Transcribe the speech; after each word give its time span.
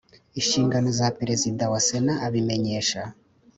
inshingano 0.39 0.87
ze 0.97 1.07
Perezida 1.19 1.63
wa 1.71 1.79
Sena 1.87 2.13
abimenyesha 2.25 3.01